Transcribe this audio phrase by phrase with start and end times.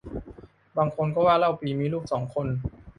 [0.77, 2.47] บางคนก็ว่าเล่าปี่มีลูกสองคน